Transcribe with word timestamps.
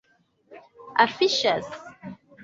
afiŝas 1.03 1.69